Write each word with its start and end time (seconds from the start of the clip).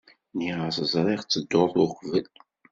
Nniɣ-as 0.33 0.77
ẓriɣ-tt 0.91 1.39
dduṛt 1.43 1.75
uqbel. 1.85 2.27